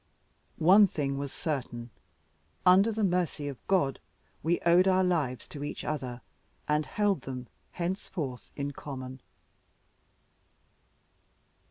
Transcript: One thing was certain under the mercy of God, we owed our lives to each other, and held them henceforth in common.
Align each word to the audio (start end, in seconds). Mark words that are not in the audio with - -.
One 0.57 0.87
thing 0.87 1.19
was 1.19 1.31
certain 1.31 1.91
under 2.65 2.91
the 2.91 3.03
mercy 3.03 3.47
of 3.47 3.57
God, 3.67 3.99
we 4.41 4.59
owed 4.61 4.87
our 4.87 5.03
lives 5.03 5.47
to 5.49 5.63
each 5.63 5.83
other, 5.85 6.21
and 6.67 6.87
held 6.87 7.21
them 7.21 7.45
henceforth 7.73 8.49
in 8.55 8.71
common. 8.71 9.21